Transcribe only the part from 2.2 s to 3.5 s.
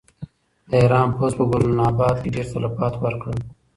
کې ډېر تلفات ورکړل.